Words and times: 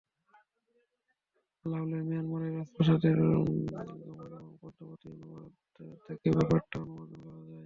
আলাওলের 1.65 2.03
মিয়ানমারের 2.09 2.51
রাজপ্রাসাদে 2.57 3.09
গমন 3.19 3.49
এবং 4.31 4.53
পদ্মাবতী 4.61 5.05
অনুবাদ 5.13 5.51
থেকেও 6.07 6.33
ব্যাপারটা 6.37 6.75
অনুমান 6.83 7.09
করা 7.15 7.39
যায়। 7.39 7.59